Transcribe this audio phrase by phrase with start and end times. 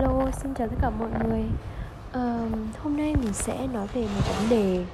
[0.00, 1.44] Hello, xin chào tất cả mọi người.
[2.08, 4.84] Uh, Hôm nay mình sẽ nói về một vấn đề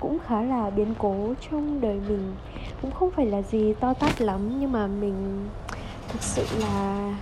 [0.00, 2.34] cũng khá là biến cố trong đời mình.
[2.82, 5.48] Cũng không phải là gì to tát lắm nhưng mà mình
[6.08, 7.14] thực sự là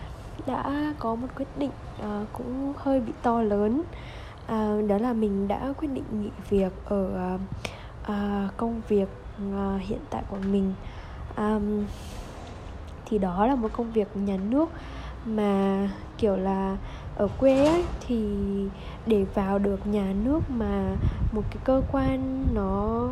[0.47, 3.83] đã có một quyết định uh, cũng hơi bị to lớn.
[4.45, 7.41] Uh, Đó là mình đã quyết định nghỉ việc ở uh,
[8.03, 9.09] uh, công việc
[9.49, 10.73] uh, hiện tại của mình.
[11.37, 11.85] Um,
[13.07, 14.71] Thì đó là một công việc nhà nước
[15.25, 16.77] mà kiểu là
[17.21, 18.25] ở quê ấy thì
[19.07, 20.97] để vào được nhà nước mà
[21.33, 23.09] một cái cơ quan nó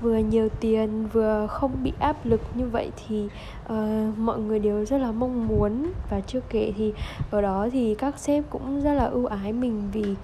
[0.00, 3.28] vừa nhiều tiền vừa không bị áp lực như vậy thì
[3.72, 5.92] uh, mọi người đều rất là mong muốn.
[6.10, 6.92] Và chưa kể thì
[7.30, 10.14] ở đó thì các sếp cũng rất là ưu ái mình vì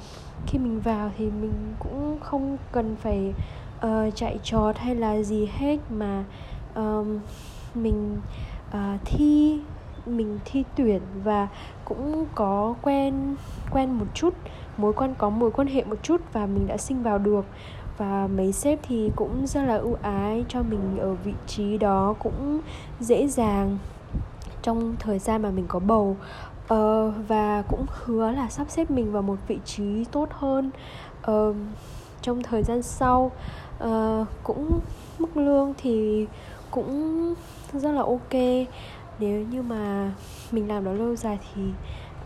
[0.47, 3.34] khi mình vào thì mình cũng không cần phải
[3.87, 6.25] uh, chạy trọt hay là gì hết mà
[6.80, 7.06] uh,
[7.75, 8.16] mình
[8.69, 9.59] uh, thi
[10.06, 11.48] mình thi tuyển và
[11.84, 13.36] cũng có quen
[13.70, 14.34] quen một chút
[14.77, 17.44] mối quan có mối quan hệ một chút và mình đã sinh vào được.
[17.98, 22.14] Và mấy sếp thì cũng rất là ưu ái cho mình ở vị trí đó
[22.19, 22.61] cũng
[23.00, 23.78] dễ dàng
[24.62, 26.16] trong thời gian mà mình có bầu.
[26.74, 30.70] Uh, và cũng hứa là sắp xếp mình vào một vị trí tốt hơn
[31.30, 31.56] uh,
[32.22, 33.30] trong thời gian sau.
[33.84, 34.80] Uh, cũng
[35.18, 36.27] mức lương thì
[36.70, 37.34] cũng
[37.72, 38.34] rất là ok
[39.19, 40.12] nếu như mà
[40.53, 41.62] mình làm đó lâu dài thì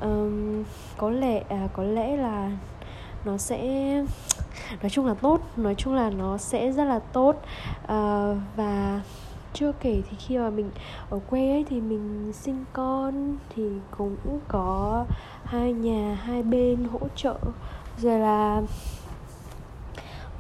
[0.01, 0.65] um,
[0.97, 2.51] có lẽ à, có lẽ là
[3.25, 3.95] nó sẽ
[4.83, 7.37] nói chung là tốt nói chung là nó sẽ rất là tốt.
[7.85, 9.01] Uh, và
[9.53, 10.71] chưa kể thì khi mà mình
[11.11, 13.63] ở quê ấy thì mình sinh con thì
[13.97, 14.17] cũng
[14.49, 15.05] có
[15.45, 17.37] hai nhà hai bên hỗ trợ.
[17.99, 18.63] Rồi là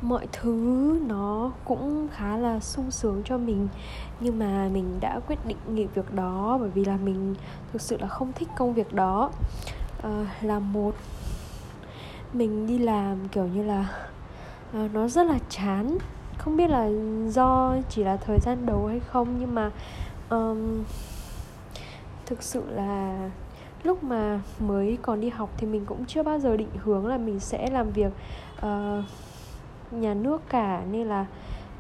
[0.02, 0.52] mọi thứ
[1.06, 3.68] nó cũng khá là sung sướng cho mình.
[4.20, 7.34] Nhưng mà mình đã quyết định nghỉ việc đó bởi vì là mình
[7.72, 9.30] thực sự là không thích công việc đó.
[10.02, 10.94] À, là một
[12.32, 13.88] mình đi làm kiểu như là
[14.72, 15.98] à, nó rất là chán.
[16.38, 16.90] Không biết là
[17.28, 19.70] do chỉ là thời gian đầu hay không nhưng mà
[20.30, 20.84] um,
[22.26, 23.30] thực sự là
[23.82, 27.18] lúc mà mới còn đi học thì mình cũng chưa bao giờ định hướng là
[27.18, 28.12] mình sẽ làm việc
[28.66, 29.04] uh,
[29.90, 30.82] nhà nước cả.
[30.90, 31.26] Nên là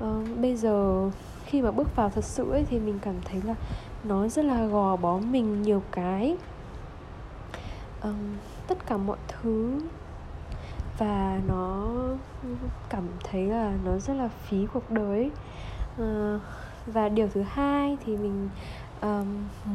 [0.04, 1.10] uh, bây giờ
[1.44, 3.54] khi mà bước vào thật sự ấy thì mình cảm thấy là
[4.04, 6.36] nó rất là gò bó mình nhiều cái.
[8.02, 8.36] Um,
[8.66, 9.80] tất cả mọi thứ
[10.98, 11.88] và nó
[12.88, 15.30] cảm thấy là nó rất là phí cuộc đời
[16.02, 16.40] uh,
[16.86, 18.48] và điều thứ hai thì mình
[19.00, 19.26] um,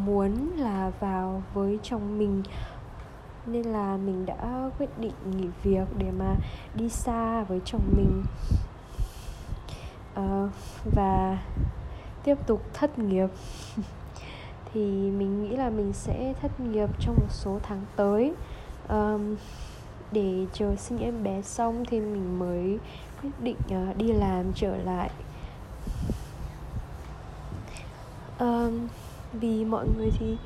[0.06, 2.44] muốn là vào với chồng mình
[3.46, 6.36] nên là mình đã quyết định nghỉ việc để mà
[6.76, 8.24] đi xa với chồng mình.
[10.20, 10.50] Uh,
[10.96, 11.38] và
[12.24, 13.28] tiếp tục thất nghiệp.
[14.74, 18.34] Thì mình nghĩ là mình sẽ thất nghiệp trong một số tháng tới.
[18.90, 19.36] Um,
[20.12, 22.80] để chờ sinh em bé xong thì mình mới
[23.22, 25.10] quyết định uh, đi làm trở lại.
[28.40, 28.88] Um,
[29.34, 30.38] vì mọi người thì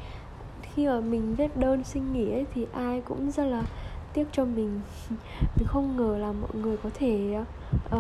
[0.77, 3.63] khi mà mình viết đơn xin nghỉ ấy thì ai cũng rất là
[4.13, 4.79] tiếc cho mình.
[5.57, 7.37] Mình không ngờ là mọi người có thể
[7.95, 7.99] uh,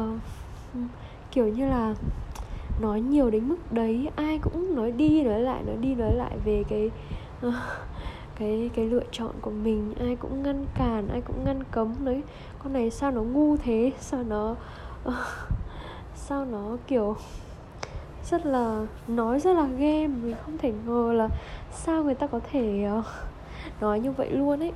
[1.31, 1.95] kiểu như là
[2.81, 4.09] nói nhiều đến mức đấy.
[4.15, 6.91] Ai cũng nói đi nói lại nói đi nói lại về cái
[7.47, 7.53] uh,
[8.35, 9.93] cái cái lựa chọn của mình.
[9.99, 12.21] Ai cũng ngăn cản ai cũng ngăn cấm đấy.
[12.63, 13.91] Con này sao nó ngu thế?
[13.99, 14.55] Sao nó
[15.07, 15.13] uh,
[16.15, 17.15] sao nó kiểu
[18.31, 21.29] rất là nói rất là ghê mình không thể ngờ là
[21.71, 23.03] sao người ta có thể ờ,
[23.81, 24.71] nói như vậy luôn ấy.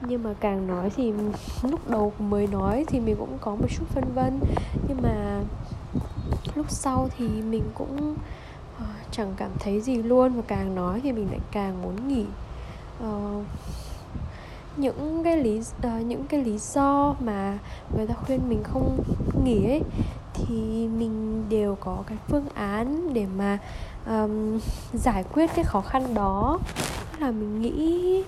[0.00, 1.12] Nhưng mà càng nói thì
[1.62, 4.40] lúc đầu mới nói thì mình cũng có một chút phân vân.
[4.88, 5.40] Nhưng mà
[6.54, 8.14] lúc sau thì mình cũng
[8.78, 12.26] ờ, chẳng cảm thấy gì luôn và càng nói thì mình lại càng muốn nghỉ.
[13.04, 13.44] Uh,
[14.76, 17.58] những cái lý uh, những cái lý do mà
[17.96, 18.98] người ta khuyên mình không
[19.44, 19.82] nghỉ ấy
[20.34, 23.58] thì mình đều có cái phương án để mà
[24.06, 24.58] um,
[24.92, 26.58] giải quyết cái khó khăn đó.
[27.18, 28.22] Là mình nghĩ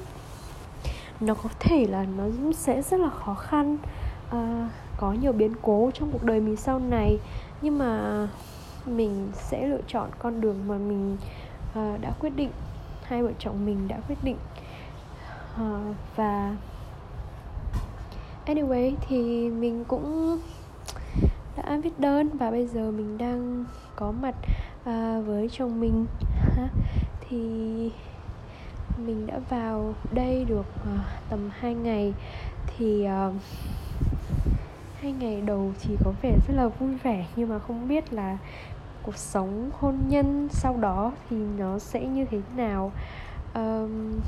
[1.21, 3.77] nó có thể là nó sẽ rất là khó khăn.
[4.29, 7.19] Uh, có nhiều biến cố trong cuộc đời mình sau này
[7.63, 8.29] nhưng mà
[8.87, 11.17] mình sẽ lựa chọn con đường mà mình
[11.71, 12.51] uh, đã quyết định
[13.03, 14.37] hai vợ chồng mình đã quyết định
[15.63, 16.57] uh, và
[18.47, 20.39] anyway thì mình cũng
[21.57, 23.65] đã viết đơn và bây giờ mình đang
[23.97, 24.35] có mặt
[24.81, 26.07] uh, với chồng mình.
[27.29, 27.39] Thì
[29.07, 31.01] mình đã vào đây được uh,
[31.31, 32.15] tầm 2 ngày.
[32.67, 33.35] Thì uh,
[35.01, 38.39] hai ngày đầu thì có vẻ rất là vui vẻ nhưng mà không biết là
[39.03, 42.93] cuộc sống hôn nhân sau đó thì nó sẽ như thế nào
[43.57, 44.21] um,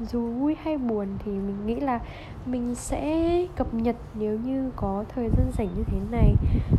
[0.00, 2.00] dù vui hay buồn thì mình nghĩ là
[2.46, 6.34] mình sẽ cập nhật nếu như có thời gian rảnh như thế này.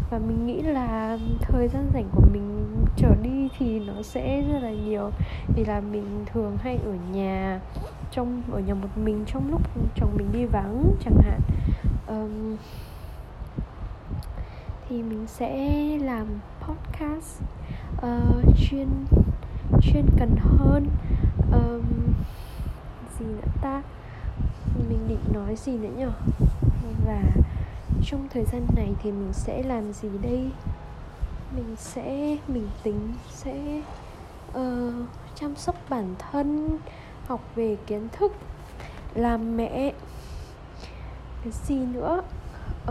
[0.10, 2.66] Và mình nghĩ là thời gian rảnh của mình
[2.98, 5.10] trở đi thì nó sẽ rất là nhiều.
[5.56, 7.60] Vì là mình thường hay ở nhà
[8.12, 9.62] trong ở nhà một mình trong lúc
[9.96, 11.40] chồng mình đi vắng chẳng hạn.
[12.08, 12.58] Um,
[14.90, 16.28] thì mình sẽ làm
[16.62, 17.42] podcast
[17.98, 18.88] uh, chuyên
[19.82, 20.88] chuyên cần hơn
[21.74, 22.14] um,
[23.20, 23.82] gì nữa ta?
[24.90, 26.12] Mình định nói gì nữa nhở?
[27.06, 27.22] Và
[28.06, 30.52] trong thời gian này thì mình sẽ làm gì đây?
[31.56, 33.82] Mình sẽ mình tính sẽ
[34.58, 34.94] uh,
[35.36, 36.78] chăm sóc bản thân
[37.28, 38.32] học về kiến thức
[39.14, 39.94] làm mẹ.
[41.44, 42.22] Cái gì nữa?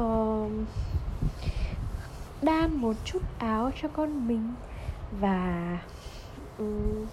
[0.00, 0.50] Uh,
[2.42, 4.54] đan một chút áo cho con mình
[5.20, 5.78] và
[6.58, 7.06] um,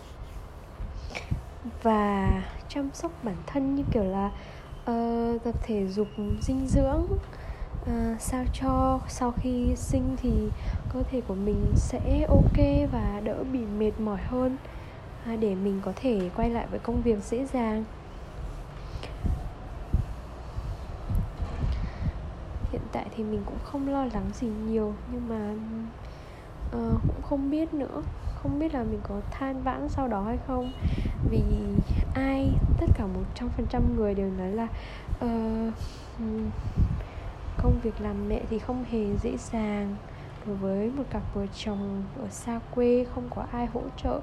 [1.84, 4.32] và chăm sóc bản thân như kiểu là
[4.92, 6.08] uh, tập thể dục
[6.42, 7.08] dinh dưỡng
[7.82, 10.32] uh, sao cho sau khi sinh thì
[10.94, 14.58] cơ thể của mình sẽ ok và đỡ bị mệt mỏi hơn
[15.34, 17.84] uh, để mình có thể quay lại với công việc dễ dàng.
[22.72, 25.54] Hiện tại thì mình cũng không lo lắng gì nhiều nhưng mà
[26.78, 28.02] uh, cũng không biết nữa.
[28.36, 30.72] Không biết là mình có than vãn sau đó hay không
[31.30, 31.44] vì
[32.14, 34.68] ai tất cả một trăm phần trăm người đều nói là
[35.26, 35.74] uh,
[37.58, 39.96] công việc làm mẹ thì không hề dễ dàng.
[40.46, 44.20] Đối với một cặp vợ chồng ở xa quê không có ai hỗ trợ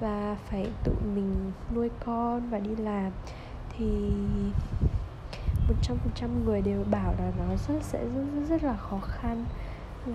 [0.00, 3.12] và phải tự mình nuôi con và đi làm
[3.78, 4.10] thì
[5.68, 8.76] một trăm phần trăm người đều bảo là nó rất sẽ rất, rất rất là
[8.76, 9.44] khó khăn.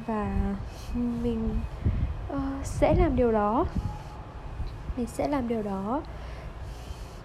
[0.07, 0.55] Và
[0.95, 1.49] mình
[2.33, 3.65] uh, sẽ làm điều đó.
[4.97, 6.01] Mình sẽ làm điều đó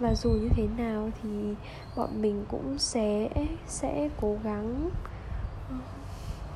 [0.04, 1.54] và dù như thế nào thì
[1.96, 3.28] bọn mình cũng sẽ
[3.66, 4.90] sẽ cố gắng
[5.70, 5.76] ờ,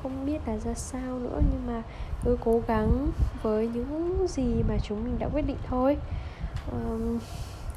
[0.03, 1.83] không biết là ra sao nữa nhưng mà
[2.23, 3.11] cứ cố gắng
[3.41, 5.97] với những gì mà chúng mình đã quyết định thôi.
[6.71, 7.19] Um,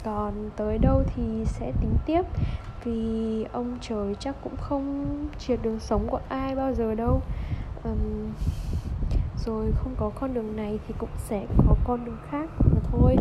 [0.04, 2.22] còn tới đâu thì sẽ tính tiếp
[2.84, 5.06] vì ông trời chắc cũng không
[5.38, 7.22] triệt đường sống của ai bao giờ đâu.
[7.84, 8.32] Um,
[9.46, 13.16] rồi không có con đường này thì cũng sẽ có con đường khác mà thôi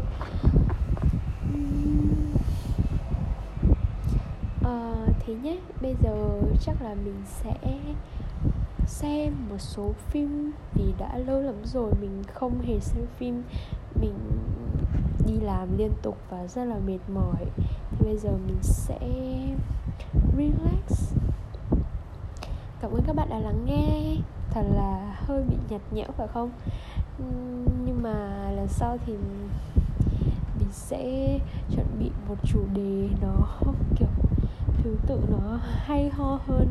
[4.63, 4.95] à,
[5.31, 7.55] thế nhé bây giờ chắc là mình sẽ
[8.87, 13.43] xem một số phim vì đã lâu lắm rồi mình không hề xem phim.
[14.01, 14.13] Mình
[15.27, 17.45] đi làm liên tục và rất là mệt mỏi.
[17.91, 18.99] Thì bây giờ mình sẽ
[20.37, 21.13] relax.
[22.81, 24.15] Cảm ơn các bạn đã lắng nghe.
[24.49, 26.51] Thật là hơi bị nhạt nhẽo phải không?
[27.85, 29.13] Nhưng mà lần sau thì
[30.59, 31.39] mình sẽ
[31.75, 33.47] chuẩn bị một chủ đề nó
[33.99, 34.07] kiểu
[34.83, 36.67] thứ tự nó hay ho hơn,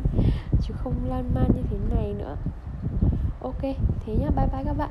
[0.63, 2.37] chứ không lan man như thế này nữa.
[3.41, 3.63] Ok,
[4.07, 4.91] thế nhá, bye bye các bạn.